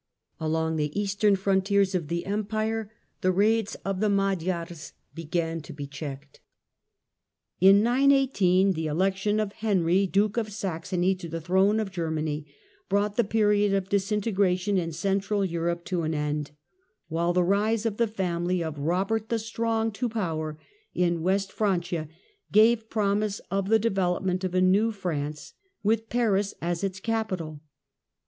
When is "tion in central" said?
14.57-15.45